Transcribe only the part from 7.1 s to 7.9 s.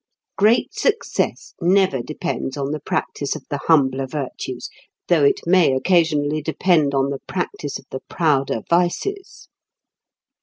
the practice of